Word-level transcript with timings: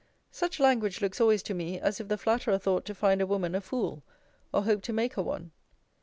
Such 0.31 0.59
language 0.59 0.99
looks 0.99 1.21
always 1.21 1.43
to 1.43 1.53
me, 1.53 1.79
as 1.79 1.99
if 1.99 2.07
the 2.07 2.17
flatterer 2.17 2.57
thought 2.57 2.85
to 2.85 2.95
find 2.95 3.21
a 3.21 3.27
woman 3.27 3.53
a 3.53 3.61
fool, 3.61 4.01
or 4.51 4.63
hoped 4.63 4.83
to 4.85 4.93
make 4.93 5.13
her 5.13 5.21
one. 5.21 5.51